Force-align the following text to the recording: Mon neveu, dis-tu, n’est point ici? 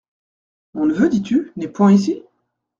Mon 0.73 0.87
neveu, 0.87 1.09
dis-tu, 1.09 1.51
n’est 1.57 1.67
point 1.67 1.91
ici? 1.91 2.23